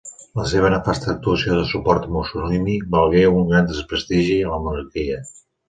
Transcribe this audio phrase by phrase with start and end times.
[0.37, 5.23] La seva nefasta actuació de suport a Mussolini valgué un gran desprestigi a la monarquia.